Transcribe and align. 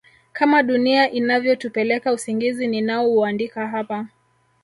kama 0.33 0.63
dunia 0.63 1.11
inavyotupeleka 1.11 2.13
Usingizi 2.13 2.67
ninaouandika 2.67 3.67
hapa 3.67 4.07